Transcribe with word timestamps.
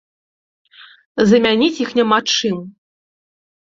Замяніць 1.33 1.79
іх 1.87 1.95
няма 2.01 2.19
чым. 2.35 2.57